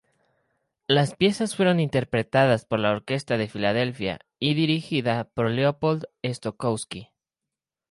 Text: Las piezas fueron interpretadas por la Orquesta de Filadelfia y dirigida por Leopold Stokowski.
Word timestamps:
Las 0.87 1.13
piezas 1.13 1.55
fueron 1.55 1.79
interpretadas 1.79 2.65
por 2.65 2.79
la 2.79 2.89
Orquesta 2.91 3.37
de 3.37 3.47
Filadelfia 3.47 4.19
y 4.39 4.55
dirigida 4.55 5.25
por 5.25 5.51
Leopold 5.51 6.05
Stokowski. 6.25 7.11